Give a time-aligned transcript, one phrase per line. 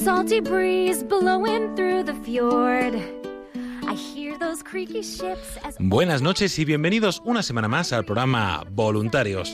[0.00, 2.96] Salty breeze blowing through the fjord.
[5.78, 9.52] Buenas noches y bienvenidos una semana más al programa Voluntarios.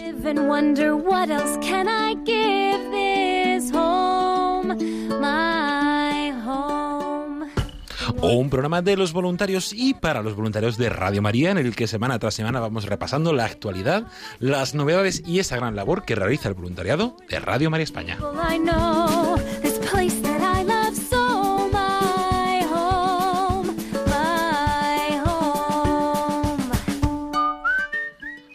[8.23, 11.87] Un programa de los voluntarios y para los voluntarios de Radio María en el que
[11.87, 14.07] semana tras semana vamos repasando la actualidad,
[14.39, 18.19] las novedades y esa gran labor que realiza el voluntariado de Radio María España.
[18.21, 19.26] Well,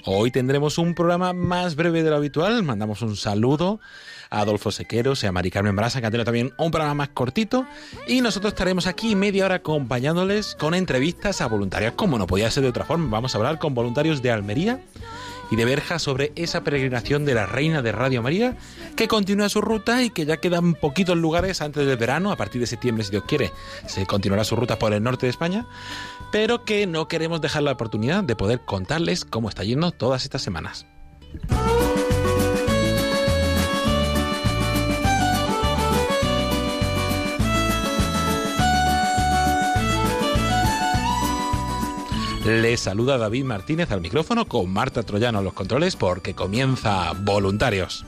[0.06, 2.64] Hoy tendremos un programa más breve de lo habitual.
[2.64, 3.80] Mandamos un saludo
[4.32, 7.10] a Adolfo Sequeros y a Mari Carmen Brasa, que han tenido también un programa más
[7.10, 7.68] cortito.
[8.08, 12.64] Y nosotros estaremos aquí media hora acompañándoles con entrevistas a voluntarios, como no podía ser
[12.64, 13.10] de otra forma.
[13.10, 14.82] Vamos a hablar con voluntarios de Almería
[15.52, 18.56] y de Berja sobre esa peregrinación de la Reina de Radio María,
[18.96, 22.62] que continúa su ruta y que ya quedan poquitos lugares antes del verano, a partir
[22.62, 23.52] de septiembre, si Dios quiere,
[23.86, 25.68] se continuará su ruta por el norte de España,
[26.32, 30.42] pero que no queremos dejar la oportunidad de poder contarles cómo está yendo todas estas
[30.42, 30.86] semanas.
[42.46, 48.04] Les saluda David Martínez al micrófono con Marta Troyano a los controles porque comienza Voluntarios.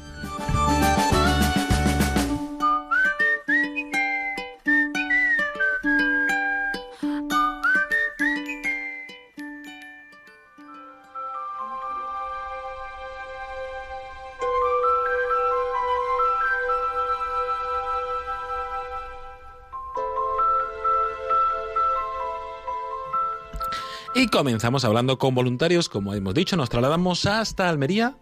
[24.24, 28.14] Y comenzamos hablando con voluntarios, como hemos dicho, nos trasladamos hasta Almería,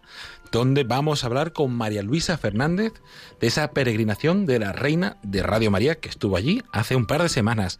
[0.50, 2.92] donde vamos a hablar con María Luisa Fernández
[3.38, 7.22] de esa peregrinación de la Reina de Radio María que estuvo allí hace un par
[7.22, 7.78] de semanas.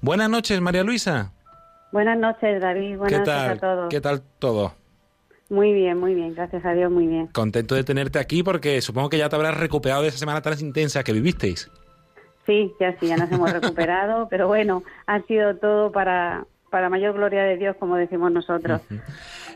[0.00, 1.32] Buenas noches, María Luisa.
[1.90, 2.96] Buenas noches, David.
[2.96, 3.50] Buenas ¿Qué noches tal?
[3.50, 3.88] a todos.
[3.90, 4.74] ¿Qué tal todo?
[5.48, 6.32] Muy bien, muy bien.
[6.32, 7.26] Gracias a Dios, muy bien.
[7.26, 10.56] Contento de tenerte aquí porque supongo que ya te habrás recuperado de esa semana tan
[10.60, 11.68] intensa que vivisteis.
[12.46, 17.14] Sí, ya sí, ya nos hemos recuperado, pero bueno, ha sido todo para, para mayor
[17.14, 18.80] gloria de Dios, como decimos nosotros.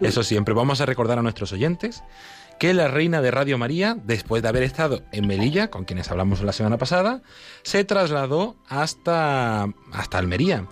[0.01, 0.55] Eso siempre.
[0.55, 2.05] Vamos a recordar a nuestros oyentes
[2.61, 6.41] que la reina de Radio María, después de haber estado en Melilla, con quienes hablamos
[6.43, 7.23] la semana pasada,
[7.63, 10.67] se trasladó hasta, hasta Almería.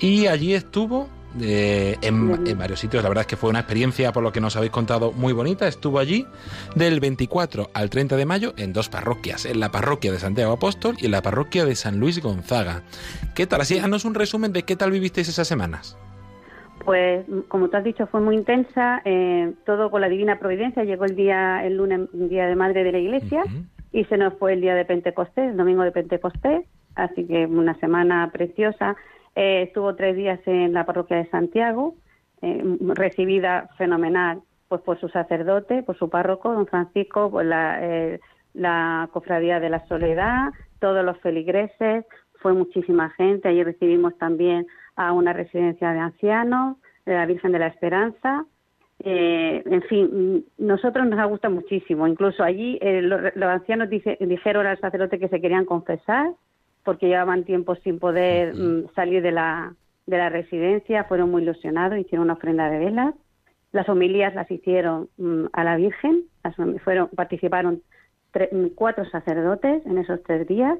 [0.00, 1.10] Y allí estuvo
[1.40, 3.02] eh, en, en varios sitios.
[3.02, 5.68] La verdad es que fue una experiencia, por lo que nos habéis contado, muy bonita.
[5.68, 6.26] Estuvo allí
[6.74, 10.96] del 24 al 30 de mayo en dos parroquias, en la parroquia de Santiago Apóstol
[10.98, 12.82] y en la parroquia de San Luis Gonzaga.
[13.34, 13.60] ¿Qué tal?
[13.60, 15.96] Así, haznos un resumen de qué tal vivisteis esas semanas.
[16.84, 20.82] Pues, como tú has dicho, fue muy intensa, eh, todo con la divina providencia.
[20.82, 23.44] Llegó el día, el lunes, un día de madre de la iglesia,
[23.92, 26.64] y se nos fue el día de Pentecostés, el domingo de Pentecostés,
[26.94, 28.96] así que una semana preciosa.
[29.34, 31.94] Eh, estuvo tres días en la parroquia de Santiago,
[32.42, 32.62] eh,
[32.94, 38.20] recibida fenomenal pues por su sacerdote, por su párroco, don Francisco, por la, eh,
[38.54, 42.04] la cofradía de la Soledad, todos los feligreses,
[42.36, 43.48] fue muchísima gente.
[43.48, 48.46] Allí recibimos también a una residencia de ancianos, de la Virgen de la Esperanza,
[49.02, 52.06] eh, en fin, nosotros nos ha gustado muchísimo.
[52.06, 56.32] Incluso allí eh, los, ancianos dijeron al sacerdote que se querían confesar
[56.84, 59.74] porque llevaban tiempo sin poder mm, salir de la,
[60.06, 61.04] de la residencia.
[61.04, 63.14] Fueron muy ilusionados, hicieron una ofrenda de velas.
[63.72, 66.24] Las homilías las hicieron mm, a la Virgen.
[66.42, 67.82] Las fueron, participaron
[68.32, 70.78] tre- mm, cuatro sacerdotes en esos tres días.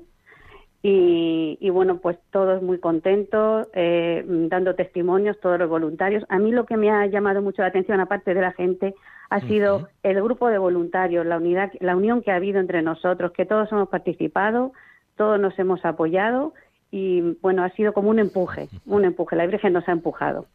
[0.82, 6.24] Y, y bueno, pues todos muy contentos, eh, dando testimonios, todos los voluntarios.
[6.30, 8.94] A mí lo que me ha llamado mucho la atención, aparte de la gente,
[9.28, 13.32] ha sido el grupo de voluntarios, la unidad, la unión que ha habido entre nosotros,
[13.32, 14.72] que todos hemos participado,
[15.20, 16.54] todos nos hemos apoyado
[16.90, 19.36] y bueno, ha sido como un empuje, un empuje.
[19.36, 20.46] La Virgen nos ha empujado.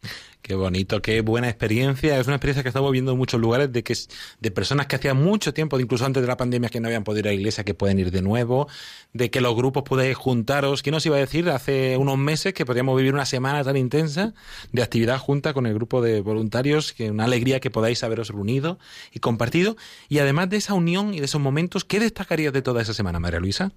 [0.42, 2.20] Qué bonito, qué buena experiencia.
[2.20, 4.10] Es una experiencia que estamos viendo en muchos lugares de que es
[4.40, 7.20] de personas que hacían mucho tiempo, incluso antes de la pandemia, que no habían podido
[7.20, 8.68] ir a la iglesia, que pueden ir de nuevo,
[9.14, 10.82] de que los grupos pueden juntaros.
[10.82, 14.34] ¿Quién nos iba a decir hace unos meses que podríamos vivir una semana tan intensa
[14.72, 16.92] de actividad junta con el grupo de voluntarios?
[16.92, 18.80] Que una alegría que podáis haberos reunido
[19.14, 19.76] y compartido.
[20.10, 23.20] Y además de esa unión y de esos momentos, ¿qué destacarías de toda esa semana,
[23.20, 23.72] María Luisa?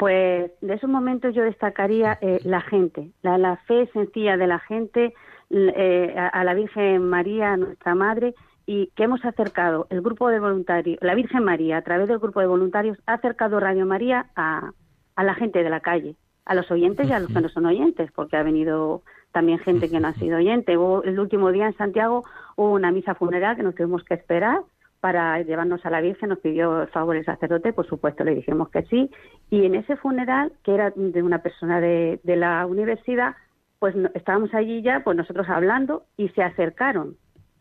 [0.00, 4.58] Pues de esos momentos yo destacaría eh, la gente, la, la, fe sencilla de la
[4.58, 5.12] gente,
[5.50, 10.40] eh, a, a, la Virgen María, nuestra Madre, y que hemos acercado el grupo de
[10.40, 14.72] voluntarios, la Virgen María, a través del grupo de voluntarios, ha acercado Radio María a,
[15.16, 16.16] a la gente de la calle,
[16.46, 19.02] a los oyentes y a los que no son oyentes, porque ha venido
[19.32, 20.78] también gente que no ha sido oyente.
[20.78, 22.24] Hubo, el último día en Santiago
[22.56, 24.62] hubo una misa funeral que nos tuvimos que esperar
[25.00, 28.68] para llevarnos a la Virgen, nos pidió el favor el sacerdote, por supuesto le dijimos
[28.70, 29.10] que sí,
[29.50, 33.34] y en ese funeral, que era de una persona de, de la universidad,
[33.78, 37.16] pues estábamos allí ya, pues nosotros hablando, y se acercaron,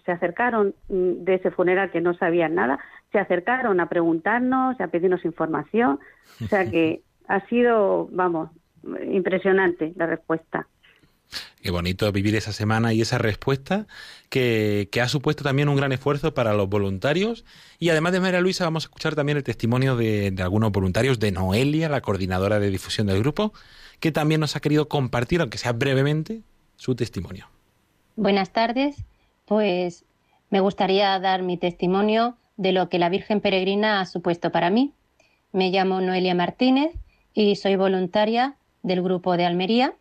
[0.05, 2.79] se acercaron de ese funeral que no sabían nada,
[3.11, 5.99] se acercaron a preguntarnos, a pedirnos información,
[6.43, 8.49] o sea que ha sido, vamos,
[9.09, 10.67] impresionante la respuesta.
[11.61, 13.85] Qué bonito vivir esa semana y esa respuesta
[14.29, 17.45] que, ha supuesto también un gran esfuerzo para los voluntarios.
[17.79, 21.19] Y además de María Luisa, vamos a escuchar también el testimonio de, de, algunos voluntarios,
[21.19, 23.53] de Noelia, la coordinadora de difusión del grupo,
[23.99, 26.41] que también nos ha querido compartir, aunque sea brevemente,
[26.77, 27.47] su testimonio.
[28.15, 28.95] Buenas tardes.
[29.45, 30.05] Pues
[30.49, 34.93] me gustaría dar mi testimonio de lo que la Virgen Peregrina ha supuesto para mí.
[35.51, 36.91] Me llamo Noelia Martínez
[37.33, 39.95] y soy voluntaria del grupo de Almería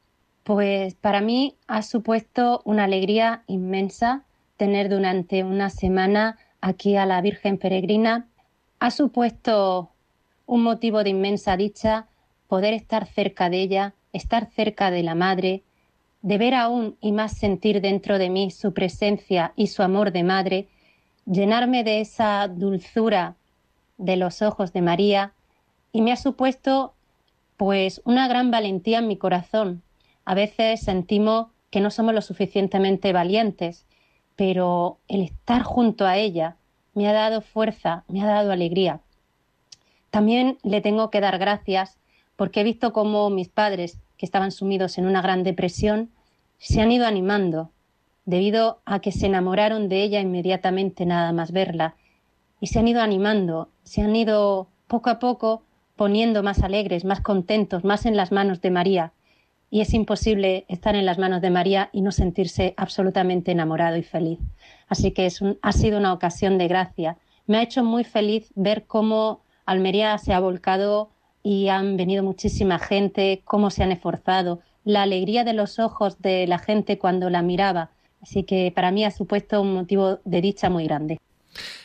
[0.49, 4.25] pues para mí ha supuesto una alegría inmensa
[4.57, 8.29] tener durante una semana aquí a la Virgen Peregrina.
[8.79, 9.91] Ha supuesto
[10.47, 12.07] un motivo de inmensa dicha
[12.47, 15.65] poder estar cerca de ella, estar cerca de la Madre,
[16.23, 20.25] de ver aún y más sentir dentro de mí su presencia y su amor de
[20.25, 20.69] Madre,
[21.27, 23.37] llenarme de esa dulzura
[23.99, 25.35] de los ojos de María
[25.93, 26.95] y me ha supuesto
[27.59, 29.83] pues una gran valentía en mi corazón,
[30.29, 33.87] a veces sentimos que no somos lo suficientemente valientes,
[34.37, 36.57] pero el estar junto a ella
[36.93, 39.01] me ha dado fuerza, me ha dado alegría.
[40.11, 41.97] También le tengo que dar gracias
[42.37, 46.11] porque he visto cómo mis padres, que estaban sumidos en una gran depresión,
[46.59, 47.71] se han ido animando
[48.27, 51.95] debido a que se enamoraron de ella inmediatamente nada más verla
[52.61, 55.63] y se han ido animando, se han ido poco a poco
[55.97, 59.13] poniendo más alegres, más contentos, más en las manos de María
[59.71, 64.03] y es imposible estar en las manos de María y no sentirse absolutamente enamorado y
[64.03, 64.39] feliz.
[64.89, 67.19] Así que es ha sido una ocasión de gracia.
[67.47, 71.11] Me ha hecho muy feliz ver cómo Almería se ha volcado
[71.43, 76.47] y han venido muchísima gente, cómo se han esforzado, la alegría de los ojos de
[76.47, 77.91] la gente cuando la miraba.
[78.23, 81.19] Así que para mí ha supuesto un motivo de dicha muy grande.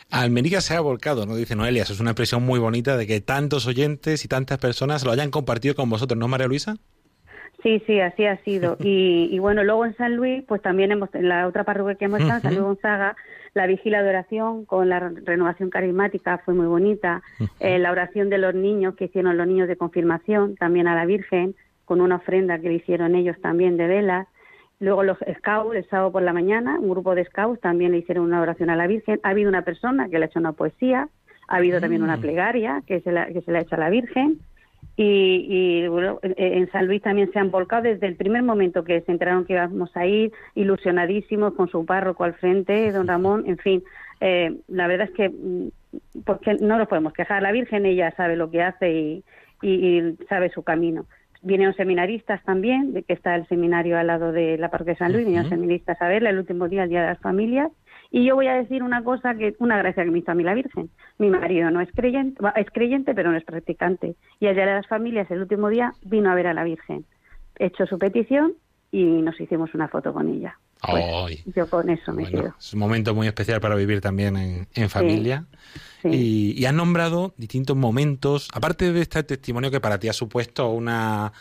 [0.10, 1.36] Almería se ha volcado, ¿no?
[1.36, 1.84] Dice Noelia.
[1.84, 5.32] Eso es una expresión muy bonita de que tantos oyentes y tantas personas lo hayan
[5.32, 6.78] compartido con vosotros, ¿no, María Luisa?
[7.62, 8.78] Sí, sí, así ha sido.
[8.84, 12.06] Y, y, bueno, luego en San Luis, pues también hemos, en la otra parroquia que
[12.06, 13.16] hemos estado, San Luis Gonzaga,
[13.54, 17.22] la vigila de oración con la renovación carismática fue muy bonita.
[17.60, 21.06] Eh, la oración de los niños que hicieron los niños de confirmación, también a la
[21.06, 21.56] Virgen,
[21.86, 24.28] con una ofrenda que le hicieron ellos también de velas.
[24.80, 28.26] Luego los scouts, el sábado por la mañana, un grupo de scouts también le hicieron
[28.26, 29.20] una oración a la Virgen.
[29.24, 31.08] Ha habido una persona que le ha hecho una poesía,
[31.48, 33.90] ha habido también una plegaria que se la, que se la ha hecho a la
[33.90, 34.40] Virgen.
[34.96, 39.02] Y, y, bueno, en San Luis también se han volcado desde el primer momento que
[39.02, 43.58] se enteraron que íbamos a ir, ilusionadísimos con su párroco al frente, don Ramón, en
[43.58, 43.84] fin,
[44.22, 45.32] eh, la verdad es que
[46.26, 49.24] porque no nos podemos quejar, la Virgen ella sabe lo que hace y,
[49.62, 51.06] y, y sabe su camino.
[51.42, 55.12] Vinieron seminaristas también, de que está el seminario al lado de la parroquia de San
[55.12, 57.70] Luis, vinieron seminaristas a verla el último día, el Día de las Familias,
[58.14, 60.44] y yo voy a decir una cosa que, una gracia que me hizo a mí
[60.44, 60.92] la Virgen.
[61.18, 64.16] Mi marido no es creyente, es creyente, pero no es practicante.
[64.40, 67.06] Y allá de las familias, el último día, vino a ver a la Virgen.
[67.58, 68.54] Hecho su petición
[68.92, 70.60] y nos hicimos una foto con ella.
[70.88, 72.56] Pues, yo con eso me bueno, quedo.
[72.60, 75.46] Es un momento muy especial para vivir también en, en familia.
[76.04, 76.54] Sí, sí.
[76.56, 80.70] Y, y han nombrado distintos momentos, aparte de este testimonio que para ti ha supuesto
[80.70, 81.34] una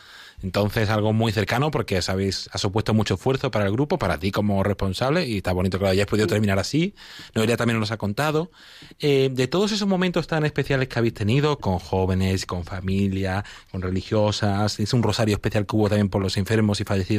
[0.43, 4.31] Entonces, algo muy cercano porque sabéis, ha supuesto mucho esfuerzo para el grupo, para ti
[4.31, 6.95] como responsable, y está bonito que lo hayáis podido terminar así.
[7.35, 8.51] Noelia también nos ha contado.
[8.99, 13.83] Eh, de todos esos momentos tan especiales que habéis tenido, con jóvenes, con familia, con
[13.83, 17.13] religiosas, es un rosario especial que hubo también por los enfermos y fallecidos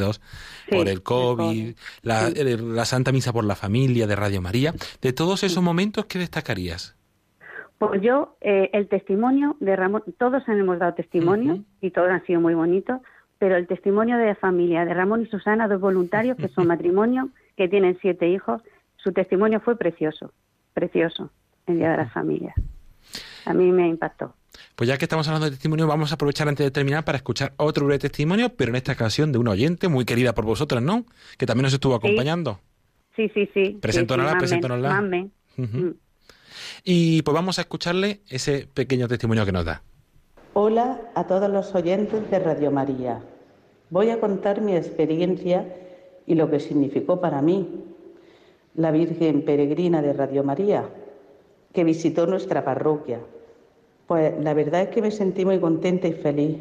[0.69, 4.73] Sí, por el COVID, la, Santa Misa por la Familia de Radio María.
[5.01, 6.95] De todos esos momentos, ¿qué destacarías?
[7.77, 12.39] Pues yo, eh, el testimonio de Ramón, todos hemos dado testimonio y todos han sido
[12.39, 13.01] muy bonitos,
[13.43, 17.27] pero el testimonio de la familia de Ramón y Susana, dos voluntarios que son matrimonio,
[17.57, 18.61] que tienen siete hijos,
[18.95, 20.31] su testimonio fue precioso,
[20.73, 21.29] precioso,
[21.67, 22.55] en Día de las Familias.
[23.43, 24.33] A mí me impactó.
[24.77, 27.51] Pues ya que estamos hablando de testimonio, vamos a aprovechar antes de terminar para escuchar
[27.57, 31.03] otro breve testimonio, pero en esta ocasión de una oyente muy querida por vosotras, ¿no?
[31.37, 32.61] Que también nos estuvo acompañando.
[33.17, 33.77] Sí, sí, sí.
[33.81, 34.87] Preséntanosla, sí, preséntanosla.
[34.87, 35.33] mamen.
[36.85, 39.83] Y pues vamos a escucharle ese pequeño testimonio que nos da.
[40.53, 43.21] Hola a todos los oyentes de Radio María.
[43.93, 45.67] Voy a contar mi experiencia
[46.25, 47.83] y lo que significó para mí
[48.73, 50.89] la Virgen Peregrina de Radio María,
[51.73, 53.19] que visitó nuestra parroquia.
[54.07, 56.57] Pues la verdad es que me sentí muy contenta y feliz.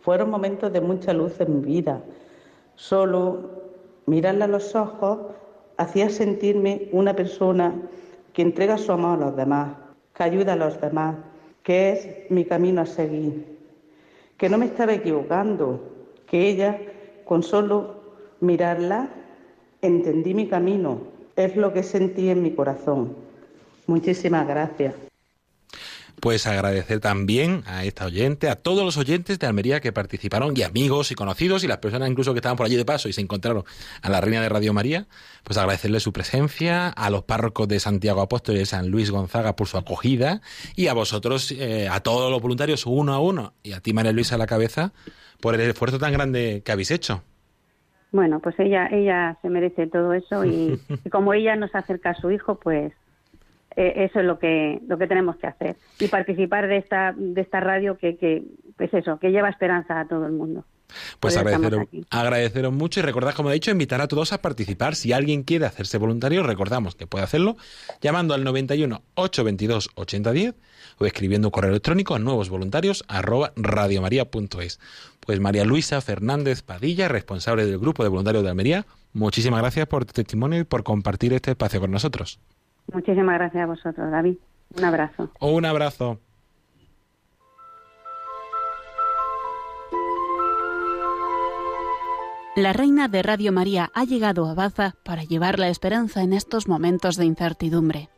[0.00, 2.02] Fueron momentos de mucha luz en mi vida.
[2.74, 3.62] Solo
[4.06, 5.18] mirarla a los ojos
[5.76, 7.80] hacía sentirme una persona
[8.32, 9.76] que entrega su amor a los demás,
[10.16, 11.14] que ayuda a los demás,
[11.62, 13.56] que es mi camino a seguir,
[14.36, 15.91] que no me estaba equivocando,
[16.32, 16.80] que ella,
[17.26, 18.02] con solo
[18.40, 19.10] mirarla,
[19.82, 21.02] entendí mi camino,
[21.36, 23.14] es lo que sentí en mi corazón.
[23.86, 24.94] Muchísimas gracias.
[26.20, 30.62] Pues agradecer también a esta oyente, a todos los oyentes de Almería que participaron, y
[30.62, 33.20] amigos y conocidos, y las personas incluso que estaban por allí de paso y se
[33.20, 33.64] encontraron
[34.00, 35.08] a la Reina de Radio María,
[35.42, 39.54] pues agradecerle su presencia, a los párrocos de Santiago Apóstol y de San Luis Gonzaga
[39.54, 40.40] por su acogida,
[40.76, 44.12] y a vosotros, eh, a todos los voluntarios, uno a uno, y a ti, María
[44.12, 44.94] Luisa, a la cabeza,
[45.42, 47.22] por el esfuerzo tan grande que habéis hecho.
[48.12, 52.14] Bueno, pues ella, ella se merece todo eso y, y como ella nos acerca a
[52.14, 52.92] su hijo, pues
[53.76, 57.40] eh, eso es lo que lo que tenemos que hacer y participar de esta de
[57.40, 58.44] esta radio que que
[58.76, 60.64] pues eso que lleva esperanza a todo el mundo.
[61.20, 64.94] Pues agradeceros, agradeceros mucho y recordad, como he dicho, invitar a todos a participar.
[64.94, 67.56] Si alguien quiere hacerse voluntario, recordamos que puede hacerlo
[68.00, 70.54] llamando al 91 822 8010
[70.98, 74.80] o escribiendo un correo electrónico a nuevos voluntarios arroba radiomaria.es.
[75.20, 80.04] Pues María Luisa Fernández Padilla, responsable del grupo de voluntarios de Almería, muchísimas gracias por
[80.04, 82.40] tu testimonio y por compartir este espacio con nosotros.
[82.92, 84.36] Muchísimas gracias a vosotros, David.
[84.76, 85.30] Un abrazo.
[85.40, 86.18] Un abrazo.
[92.54, 96.68] La reina de Radio María ha llegado a Baza para llevar la esperanza en estos
[96.68, 98.10] momentos de incertidumbre.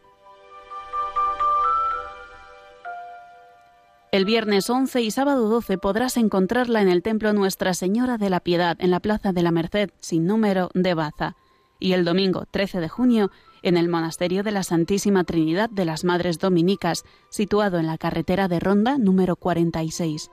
[4.10, 8.40] El viernes 11 y sábado 12 podrás encontrarla en el templo Nuestra Señora de la
[8.40, 11.36] Piedad en la Plaza de la Merced sin número de Baza
[11.78, 13.30] y el domingo 13 de junio
[13.62, 18.48] en el Monasterio de la Santísima Trinidad de las Madres Dominicas, situado en la carretera
[18.48, 20.28] de Ronda número 46.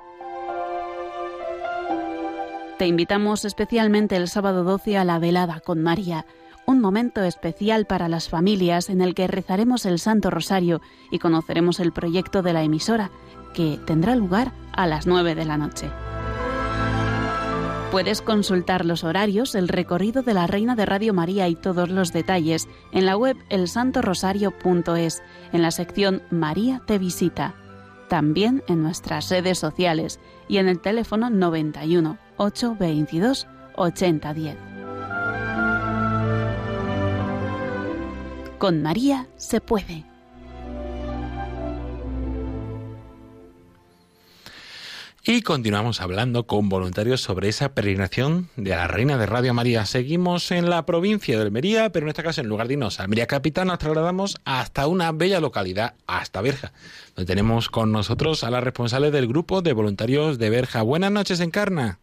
[2.82, 6.26] Te invitamos especialmente el sábado 12 a la velada con María,
[6.66, 11.80] un momento especial para las familias en el que rezaremos el Santo Rosario y conoceremos
[11.80, 13.12] el proyecto de la emisora,
[13.54, 15.92] que tendrá lugar a las 9 de la noche.
[17.92, 22.12] Puedes consultar los horarios, el recorrido de la Reina de Radio María y todos los
[22.12, 25.22] detalles en la web elsantorosario.es,
[25.54, 27.54] en la sección María te visita.
[28.10, 30.20] También en nuestras redes sociales
[30.50, 34.58] y en el teléfono 91 822 8010.
[38.58, 40.06] Con María se puede.
[45.24, 49.86] Y continuamos hablando con voluntarios sobre esa peregrinación de la Reina de Radio María.
[49.86, 53.04] Seguimos en la provincia de Almería, pero en este caso, en lugar de irnos a
[53.04, 56.74] Almería Capital, nos trasladamos hasta una bella localidad, hasta Berja,
[57.16, 60.82] donde tenemos con nosotros a la responsable del grupo de voluntarios de Berja.
[60.82, 62.01] Buenas noches, Encarna.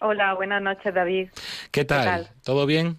[0.00, 1.28] Hola, buenas noches, David.
[1.70, 2.04] ¿Qué tal?
[2.04, 2.28] tal?
[2.44, 2.98] ¿Todo bien?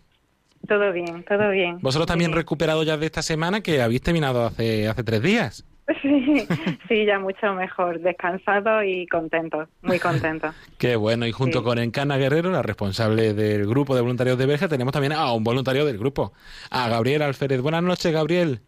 [0.67, 1.77] Todo bien, todo bien.
[1.81, 2.37] Vosotros también bien.
[2.37, 5.65] recuperado ya de esta semana que habéis terminado hace, hace tres días.
[6.01, 6.45] Sí,
[6.89, 10.53] sí, ya mucho mejor, descansado y contento, muy contento.
[10.77, 11.63] Qué bueno, y junto Sí.
[11.63, 15.45] con Encana Guerrero, la responsable del grupo de voluntarios de Berja, tenemos también a un
[15.45, 16.33] voluntario del grupo,
[16.71, 17.61] a Gabriel Alférez.
[17.61, 18.59] Buenas noches, Gabriel.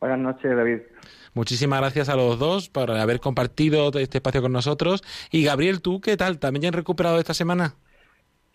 [0.00, 0.78] Buenas noches, David.
[1.34, 5.02] Muchísimas gracias a los dos por haber compartido este espacio con nosotros.
[5.30, 6.38] Y Gabriel, ¿tú qué tal?
[6.38, 7.74] ¿También ya has recuperado esta semana?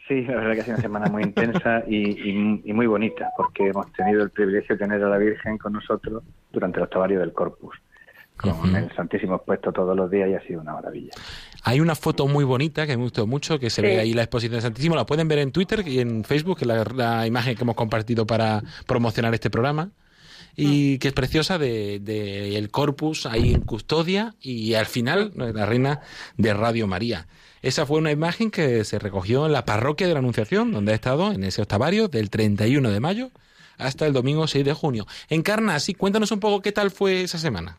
[0.08, 3.30] Sí, la verdad que ha sido una semana muy intensa y, y- y muy bonita,
[3.38, 7.20] porque hemos tenido el privilegio de tener a la Virgen con nosotros durante el octavario
[7.20, 7.76] del Corpus.
[8.38, 11.12] con el Santísimo expuesto todos los días y ha sido una maravilla.
[11.66, 13.88] Hay una foto muy bonita que me gustó mucho, que se Sí.
[13.88, 14.96] ve ahí la exposición del Santísimo.
[14.96, 17.76] La pueden ver en Twitter y en Facebook, que es la, la imagen que hemos
[17.76, 19.90] compartido para promocionar este programa.
[20.62, 25.66] Y que es preciosa de, de el corpus ahí en custodia y al final la
[25.66, 26.02] reina
[26.38, 27.28] de Radio María.
[27.62, 30.96] Esa fue una imagen que se recogió en la parroquia de la Anunciación, donde ha
[30.96, 33.32] estado en ese octavario del 31 de mayo
[33.78, 35.06] hasta el domingo 6 de junio.
[35.30, 37.78] Encarna, sí, cuéntanos un poco qué tal fue esa semana.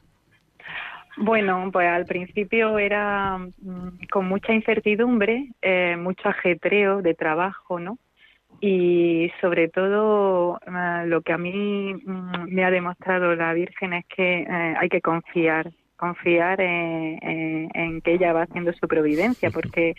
[1.16, 7.98] Bueno, pues al principio era mm, con mucha incertidumbre, eh, mucho ajetreo de trabajo, ¿no?
[8.60, 14.04] Y sobre todo eh, lo que a mí mm, me ha demostrado la Virgen es
[14.06, 19.50] que eh, hay que confiar, confiar en, en- en que ella va haciendo su providencia,
[19.54, 19.94] porque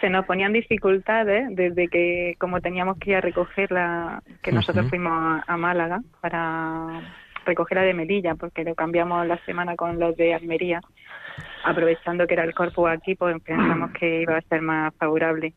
[0.00, 5.12] se nos ponían dificultades desde que, como teníamos que ir a recogerla, que nosotros fuimos
[5.12, 7.00] a, a Málaga para
[7.44, 10.80] recogerla de Melilla, porque lo cambiamos la semana con los de Almería,
[11.64, 15.52] aprovechando que era el corpus aquí, pues pensamos que iba a ser más favorable.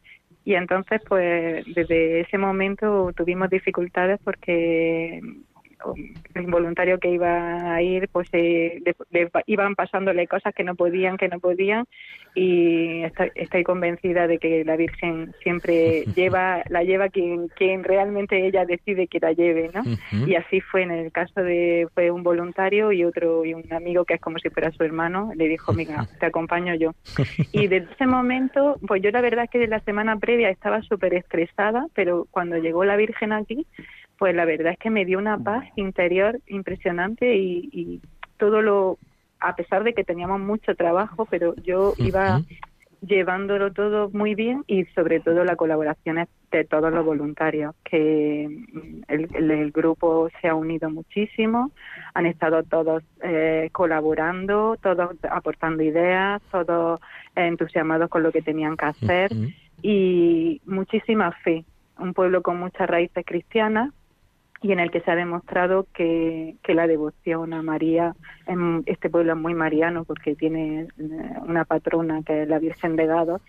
[0.46, 5.20] Y entonces, pues desde ese momento tuvimos dificultades porque
[6.34, 10.76] el voluntario que iba a ir, pues eh, le- le iban pasándole cosas que no
[10.76, 11.86] podían, que no podían,
[12.34, 18.46] y estoy, estoy convencida de que la Virgen siempre lleva, la lleva quien, quien realmente
[18.46, 19.84] ella decide que la lleve, ¿no?
[20.28, 24.04] Y así fue en el caso de fue un voluntario y otro y un amigo
[24.06, 26.92] que es como si fuera su hermano le dijo mira te acompaño yo
[27.52, 30.82] y desde ese momento pues yo la verdad es que de la semana previa estaba
[30.82, 33.66] súper estresada pero cuando llegó la Virgen aquí
[34.18, 38.02] pues la verdad es que me dio una paz interior impresionante y, y
[38.38, 38.98] todo lo
[39.40, 42.42] a pesar de que teníamos mucho trabajo pero yo iba
[43.06, 49.30] llevándolo todo muy bien y sobre todo la colaboración de todos los voluntarios, que el,
[49.36, 51.72] el- el grupo se ha unido muchísimo,
[52.14, 57.00] han estado todos eh, colaborando, todos aportando ideas, todos
[57.36, 59.32] entusiasmados con lo que tenían que hacer
[59.84, 61.66] y muchísima fe,
[62.00, 63.92] un pueblo con muchas raíces cristianas
[64.62, 68.16] y en el que se ha demostrado que, que la devoción a María,
[68.48, 70.88] en este pueblo es muy mariano porque tiene eh,
[71.42, 73.42] una patrona que es la Virgen de Gado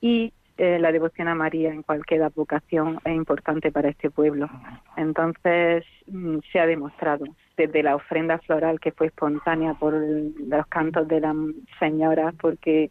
[0.00, 4.48] y eh, la devoción a María en cualquier advocación es importante para este pueblo.
[4.96, 7.24] Entonces mm, se ha demostrado
[7.56, 11.36] desde la ofrenda floral que fue espontánea por los cantos de las
[11.78, 12.90] señoras porque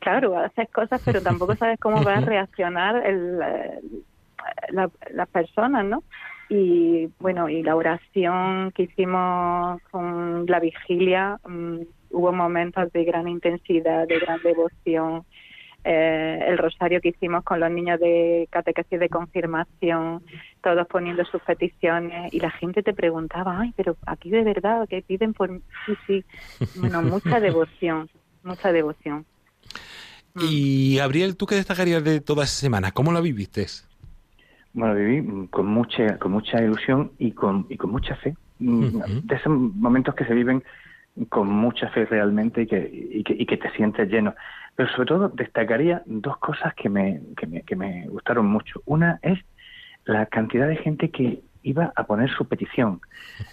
[0.00, 3.80] claro, haces cosas pero tampoco sabes cómo va a reaccionar el, eh,
[4.70, 6.02] la- las personas, ¿no?
[6.48, 11.80] Y bueno, y la oración que hicimos con la vigilia, mm,
[12.10, 15.24] hubo momentos de gran intensidad, de gran devoción.
[15.84, 20.22] Eh, el rosario que hicimos con los niños de catequesis de confirmación,
[20.62, 25.02] todos poniendo sus peticiones y la gente te preguntaba, ay, pero aquí de verdad, que
[25.02, 25.60] piden por mí?".
[25.86, 26.24] sí, sí,
[26.80, 28.10] bueno, mucha devoción,
[28.42, 29.24] mucha devoción.
[30.40, 32.92] Y Gabriel, ¿tú qué destacarías de toda esa semana?
[32.92, 33.66] ¿Cómo la viviste?
[34.72, 38.36] Bueno, viví mm, con mucha, con mucha ilusión y con, y con mucha fe.
[38.58, 39.00] Mm.
[39.24, 40.62] De esos momentos que se viven
[41.28, 44.34] con mucha fe realmente y que, y que, y que te sientes lleno.
[44.76, 48.82] Pero sobre todo destacaría dos cosas que me, que me, que me gustaron mucho.
[48.84, 49.38] Una es
[50.04, 53.00] la cantidad de gente que iba a poner su petición.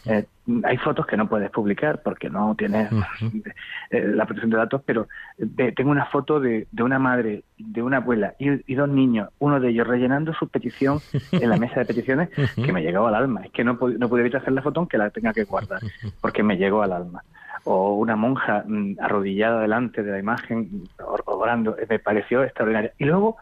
[0.05, 0.25] Eh,
[0.63, 3.41] hay fotos que no puedes publicar porque no tienes Ujú.
[3.89, 7.81] eh, la protección de datos, pero de- tengo una foto de, de una madre, de
[7.81, 10.99] una abuela y, y dos niños, uno de ellos rellenando su petición
[11.31, 13.41] en la mesa de peticiones, que me llegó al alma.
[13.45, 15.81] Es que no, no pude evitar hacer la foto aunque la tenga que guardar,
[16.21, 17.23] porque me llegó al alma.
[17.63, 22.93] O una monja mm, arrodillada delante de la imagen, or- orando, eh, me pareció extraordinaria.
[22.99, 23.37] Y luego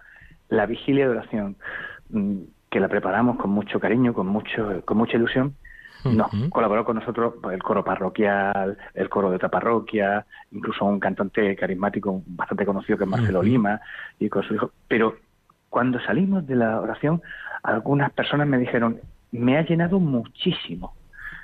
[0.49, 1.57] la vigilia de oración,
[2.09, 2.37] mm,
[2.73, 5.55] que la preparamos con mucho cariño, con mucho, con mucha ilusión.
[6.05, 6.49] Nos Ujú.
[6.49, 12.23] colaboró con nosotros el coro parroquial, el coro de otra parroquia, incluso un cantante carismático
[12.25, 13.43] bastante conocido que es Marcelo.
[13.43, 13.79] Lima
[14.17, 14.71] y con su hijo.
[14.87, 15.17] Pero
[15.69, 17.21] cuando salimos de la oración,
[17.61, 18.99] algunas personas me dijeron,
[19.31, 20.95] me ha llenado muchísimo,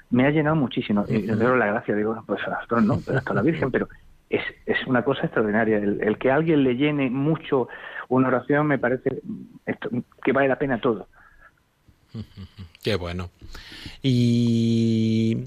[0.10, 1.06] me ha llenado muchísimo.
[1.08, 3.88] Y yo doy la gracia, digo, pues a nosotros no, pero hasta la Virgen, pero
[4.32, 5.78] es, es una cosa extraordinaria.
[5.78, 7.68] El, el que a alguien le llene mucho
[8.08, 9.22] una oración me parece
[9.68, 9.90] esto,
[10.24, 11.08] que vale la pena todo.
[12.84, 13.30] Qué bueno.
[14.02, 15.38] Y.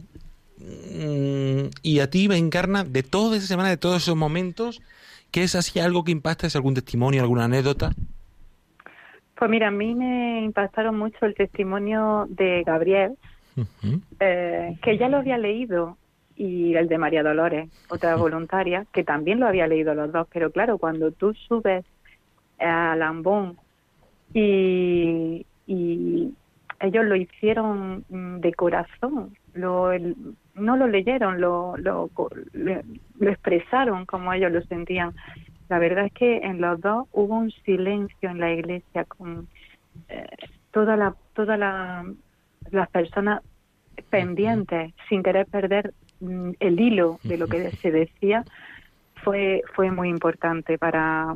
[0.59, 4.81] mm, Y a ti, Encarna, de toda esa semana, de todos esos momentos,
[5.31, 6.47] ¿qué es así algo que impacta?
[6.47, 7.93] ¿Es algún testimonio, alguna anécdota?
[9.37, 13.17] Pues mira, a mí me impactaron mucho el testimonio de Gabriel,
[14.21, 15.97] eh, que ya lo había leído,
[16.37, 20.53] y el de María Dolores, otra voluntaria, que también lo había leído los dos, pero
[20.53, 21.85] claro, cuando tú subes
[22.61, 23.59] a Lambón
[24.33, 26.33] y, y
[26.83, 30.17] ellos lo hicieron mm, de corazón, lo, el-
[30.55, 32.11] no lo leyeron, lo, lo,
[33.21, 35.15] expresaron como ellos lo sentían.
[35.69, 39.49] La verdad es que en los dos hubo un silencio en la iglesia con
[40.09, 40.27] eh,
[40.73, 42.05] toda la, toda la,
[42.71, 43.43] las personas
[44.11, 48.45] pendientes, sin querer perder mm, el hilo de lo que se decía,
[49.23, 51.35] fue, fue muy importante para,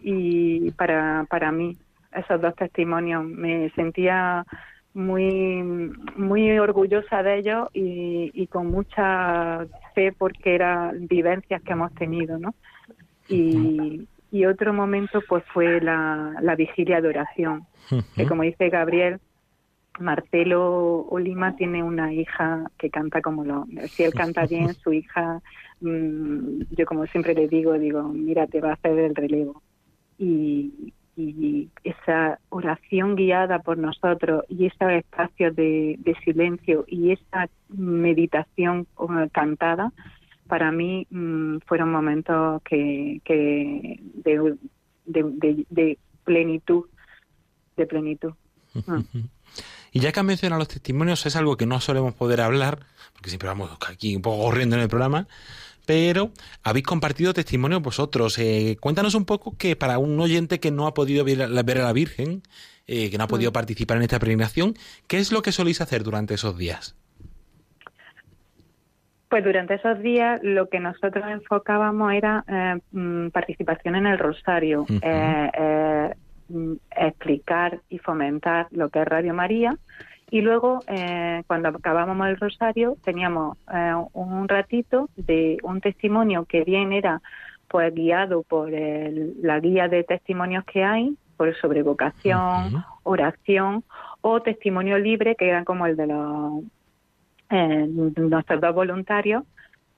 [0.00, 1.76] y para, para mí
[2.12, 3.24] esos dos testimonios.
[3.24, 4.44] Me sentía
[4.94, 5.62] muy,
[6.16, 12.38] muy orgullosa de ellos y, y con mucha fe porque eran vivencias que hemos tenido,
[12.38, 12.54] ¿no?
[13.28, 17.66] Y, y otro momento pues fue la, la vigilia de oración,
[18.16, 19.20] que como dice Gabriel,
[19.98, 23.66] Marcelo Olima tiene una hija que canta como lo...
[23.88, 25.40] Si él canta bien, su hija,
[25.80, 29.62] mm, yo como siempre le digo, digo, mira, te va a hacer el relevo.
[30.18, 38.86] Y, y esa oración guiada por nosotros y ese espacio de, silencio y esa meditación
[39.32, 39.92] cantada,
[40.48, 46.86] para mí mm, fueron momentos que, que de, plenitud,
[47.76, 48.32] de plenitud.
[48.74, 49.00] Mm.
[49.92, 53.28] Y ya que han mencionado los testimonios, es algo que no solemos poder hablar, porque
[53.28, 55.26] siempre vamos aquí un poco corriendo en el programa,
[55.90, 56.30] pero
[56.62, 58.38] habéis compartido testimonios vosotros.
[58.38, 61.78] Eh, cuéntanos un poco que para un oyente que no ha podido ver, a- ver
[61.78, 62.42] a la Virgen,
[62.86, 64.74] eh, que no ha podido participar en esta peregrinación,
[65.08, 66.94] ¿qué es lo que soléis hacer durante esos días?
[69.28, 74.86] Pues durante esos días lo que nosotros enfocábamos era eh, mm, participación en el rosario,
[75.02, 76.14] eh, eh,
[76.50, 79.76] mm, explicar y fomentar lo que es Radio María.
[80.30, 86.64] Y luego, eh, cuando acabábamos el rosario, teníamos eh, un ratito de un testimonio que
[86.64, 87.20] bien era
[87.68, 93.84] pues guiado por el- la guía de testimonios que hay, por sobre vocación, oración,
[94.20, 96.62] o testimonio libre, que eran como el de los
[97.52, 99.42] eh, nuestros dos voluntarios,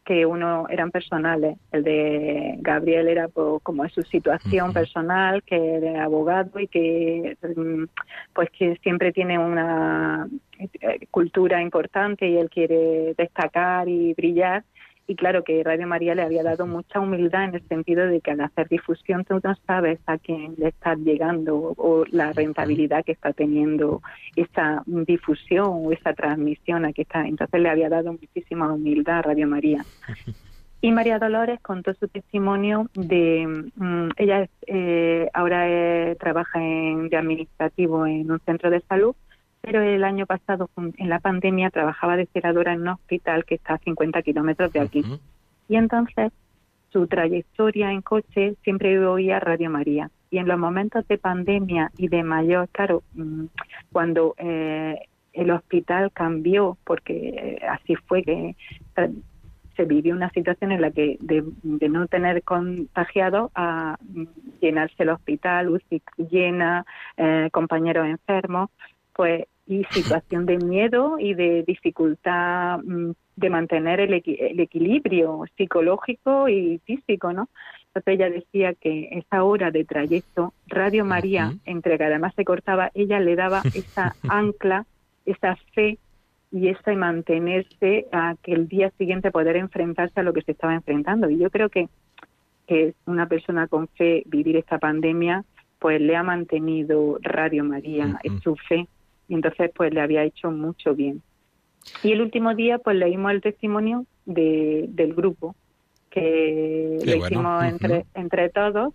[0.04, 1.58] que uno eran personales.
[1.70, 7.84] El de Gabriel era pues, como su situación personal, que era abogado y que mm,
[8.32, 14.64] pues que siempre tiene una eh, cultura importante y él quiere destacar y brillar.
[15.06, 18.30] Y claro que Radio María le había dado mucha humildad en el sentido de que
[18.30, 23.04] al hacer difusión tú no sabes a quién le está llegando o, o la rentabilidad
[23.04, 24.00] que está teniendo
[24.36, 27.26] esa difusión o esa transmisión a que está.
[27.26, 29.84] Entonces le había dado muchísima humildad a Radio María.
[30.84, 37.08] Y María Dolores contó su testimonio de, mm, ella es, eh, ahora eh, trabaja en,
[37.08, 39.14] de administrativo en un centro de salud,
[39.62, 43.74] pero el año pasado en la pandemia trabajaba de ceradora en un hospital que está
[43.74, 45.04] a 50 kilómetros de aquí.
[45.68, 46.32] Y entonces
[46.90, 50.10] su trayectoria en coche siempre oía Radio María.
[50.30, 53.44] Y en los momentos de pandemia y de mayor, claro, mm,
[53.92, 54.96] cuando eh,
[55.32, 58.56] el hospital cambió, porque eh, así fue que
[58.96, 59.10] eh,
[59.76, 64.24] se vivió una situación en la que de, de no tener contagiado a mm,
[64.60, 66.84] llenarse el hospital, UCI llena,
[67.16, 68.70] eh, compañeros enfermos,
[69.14, 75.44] pues y situación de miedo y de dificultad mm, de mantener el, equi- el equilibrio
[75.56, 77.48] psicológico y físico, ¿no?
[77.86, 82.90] Entonces ella decía que esa hora de trayecto, Radio María, entre que además se cortaba,
[82.94, 84.84] ella le daba esa ancla,
[85.26, 85.98] esa fe
[86.50, 90.74] y ese mantenerse a que el día siguiente poder enfrentarse a lo que se estaba
[90.74, 91.30] enfrentando.
[91.30, 91.88] Y yo creo que,
[92.66, 95.44] que una persona con fe vivir esta pandemia,
[95.78, 98.86] pues le ha mantenido Radio María, es su fe,
[99.32, 101.22] y entonces pues le había hecho mucho bien.
[102.02, 105.56] Y el último día pues leímos el testimonio de, del grupo,
[106.10, 107.26] que Qué lo bueno.
[107.26, 108.92] hicimos entre, entre todos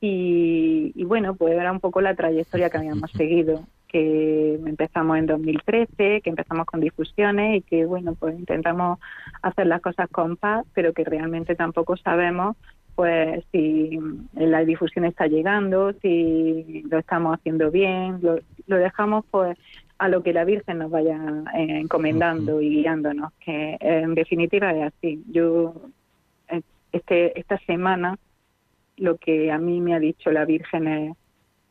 [0.00, 5.26] y, y bueno, pues era un poco la trayectoria que habíamos seguido, que empezamos en
[5.26, 8.98] 2013, que empezamos con difusiones y que bueno, pues intentamos
[9.42, 12.56] hacer las cosas con paz, pero que realmente tampoco sabemos
[12.98, 13.96] pues si
[14.34, 19.56] la difusión está llegando, si lo estamos haciendo bien, lo, lo dejamos pues
[19.98, 21.16] a lo que la Virgen nos vaya
[21.54, 25.22] eh, encomendando y guiándonos, que eh, en definitiva es así.
[25.30, 25.74] Yo
[26.48, 28.18] eh, este esta semana
[28.96, 31.16] lo que a mí me ha dicho la Virgen es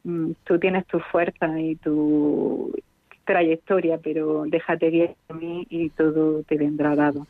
[0.05, 2.73] mm, tú tienes tu fuerza y tu
[3.25, 7.27] trayectoria, pero déjate guiar por mí y todo te vendrá dado.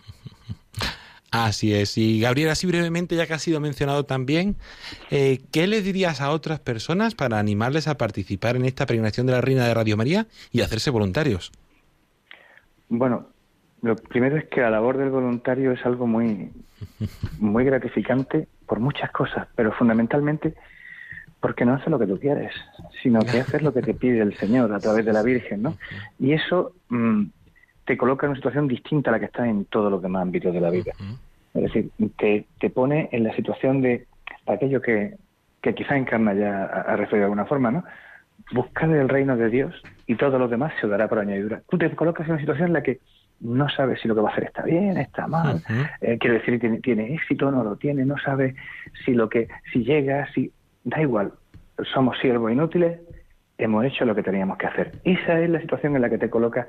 [1.46, 1.98] Así es.
[1.98, 4.56] Y Gabriel, así brevemente, ya que ha sido mencionado también,
[5.12, 9.34] eh, ¿qué le dirías a otras personas para animarles a participar en esta peregrinación de
[9.34, 11.52] la Reina de Radio María y hacerse voluntarios?
[12.90, 13.28] Bueno,
[13.82, 16.52] lo primero es que la labor del voluntario es algo muy,
[17.40, 20.56] muy gratificante por muchas cosas, pero fundamentalmente
[21.40, 22.52] porque no haces lo que tú quieres,
[23.04, 25.78] sino que haces lo que te pide el Señor a través de la Virgen, ¿no?
[26.20, 27.26] Y eso mm,
[27.86, 30.54] te coloca en una situación distinta a la que estás en todos los demás ámbitos
[30.54, 30.94] de la vida.
[31.58, 34.06] Es decir, te, te pone en la situación de
[34.46, 35.16] aquello que,
[35.62, 37.84] que quizá encarna ya a, a referido de alguna forma, ¿no?
[38.54, 39.74] Buscar el reino de Dios
[40.06, 41.62] y todo lo demás se dará por añadidura.
[41.70, 43.00] Tú te colocas en una situación en la que
[43.40, 45.62] no sabes si lo que va a hacer está bien, está mal,
[46.02, 48.56] eh, quiero decir, tiene, tiene éxito, no lo tiene, no sabes
[49.06, 50.52] si lo que, si llega, si,
[50.84, 51.34] da igual,
[51.94, 53.00] somos siervos inútiles,
[53.58, 54.92] hemos hecho lo que teníamos que hacer.
[55.04, 56.68] Esa es la situación en la que te coloca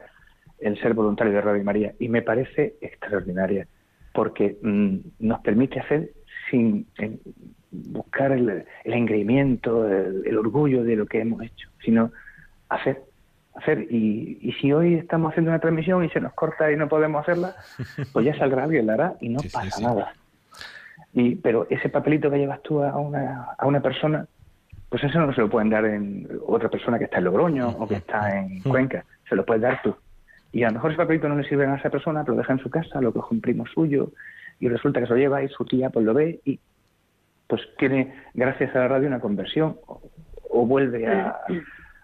[0.59, 3.67] el ser voluntario de Radio María y me parece extraordinaria
[4.13, 6.11] porque mm, nos permite hacer
[6.51, 7.17] sin eh,
[7.71, 12.11] buscar el, el engreimiento, el, el orgullo de lo que hemos hecho, sino
[12.69, 13.03] hacer
[13.59, 13.87] hacer.
[13.91, 17.23] Y, y, si hoy estamos haciendo una transmisión y se nos corta y no podemos
[17.23, 17.57] hacerla,
[18.13, 19.83] pues ya saldrá alguien, la hará y no Sí, sí, pasa sí.
[19.85, 20.13] nada.
[21.13, 24.27] Y, pero ese papelito que llevas tú a una, a una persona,
[24.89, 27.89] pues eso no se lo pueden dar en otra persona que está en Logroño o
[27.89, 29.95] que está en Cuenca, se lo puedes dar tú.
[30.53, 32.55] Y a lo mejor ese papelito no le sirve a esa persona, pero lo deja
[32.55, 34.13] en su casa, lo coge un primo suyo
[34.61, 36.59] y resulta que se lo lleva y su tía pues lo ve y
[37.47, 41.39] pues tiene, gracias a la radio, una conversión o, vuelve a,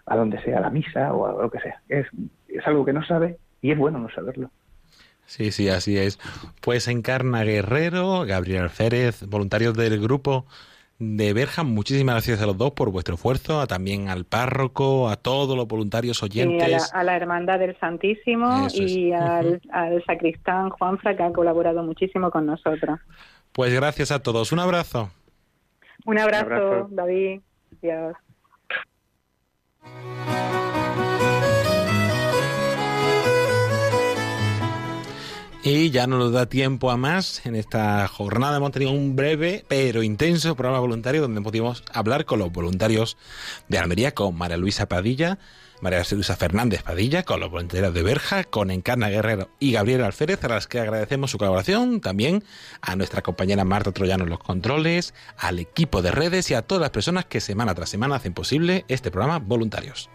[0.05, 1.81] a donde sea, a la misa o a lo que sea.
[1.89, 2.07] Es,
[2.47, 4.49] es algo que no sabe y es bueno no saberlo.
[5.25, 6.19] Sí, sí, así es.
[6.61, 10.45] Pues Encarna Guerrero, Gabriel Alférez, voluntarios del grupo
[10.97, 15.17] de Berja, muchísimas gracias a los dos por vuestro esfuerzo, a- también al párroco, a
[15.17, 16.93] todos los voluntarios Y a la, oyentes.
[16.93, 22.31] a la Hermandad del Santísimo Eso y al, al sacristán Juanfra, que ha colaborado muchísimo
[22.31, 22.99] con nosotros.
[23.51, 24.51] Pues gracias a todos.
[24.51, 25.11] Un abrazo.
[26.05, 26.87] Un abrazo, abrazo.
[26.91, 27.41] David.
[27.81, 28.15] Adiós.
[35.67, 37.43] Y ya no nos da tiempo a más.
[37.43, 42.37] En esta jornada hemos tenido un breve pero intenso programa voluntario donde pudimos hablar con
[42.37, 43.17] los voluntarios
[43.67, 45.39] de Almería, con María Luisa Padilla,
[45.81, 50.43] María Luisa Fernández Padilla, con los voluntarios de Berja, con Encarna Guerrero y Gabriel Alférez,
[50.43, 52.43] a las que agradecemos su colaboración, también
[52.81, 56.81] a nuestra compañera Marta Troyano en los controles, al equipo de redes y a todas
[56.81, 60.11] las personas que semana tras semana hacen posible este programa voluntarios.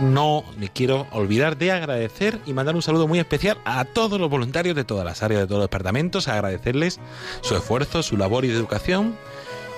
[0.00, 4.30] No me quiero olvidar de agradecer y mandar un saludo muy especial a todos los
[4.30, 7.00] voluntarios de todas las áreas, de todos los departamentos, agradecerles
[7.42, 9.16] su esfuerzo, su labor y de educación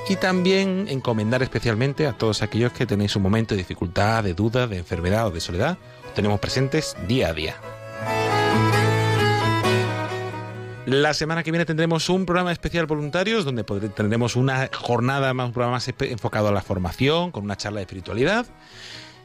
[0.08, 4.66] y también encomendar especialmente a todos aquellos que tenéis un momento de dificultad, de duda,
[4.66, 5.78] de enfermedad o de soledad.
[6.06, 7.56] Os tenemos presentes día a día.
[10.86, 15.52] La semana que viene tendremos un programa especial voluntarios donde tendremos una jornada más, un
[15.52, 18.46] programa más enfocado a la formación, con una charla de espiritualidad.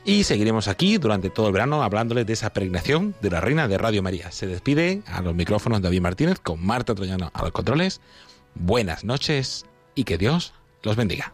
[0.03, 3.77] Y seguiremos aquí durante todo el verano hablándoles de esa peregrinación de la Reina de
[3.77, 4.31] Radio María.
[4.31, 8.01] Se despide a los micrófonos David Martínez con Marta Troyano a los controles.
[8.55, 11.33] Buenas noches y que Dios los bendiga.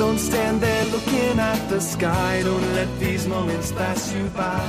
[0.00, 2.40] Don't stand there looking at the sky.
[2.42, 4.60] Don't let these moments pass you by.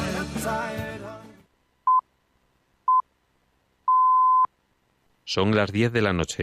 [5.24, 6.40] Son las 10 de la noche.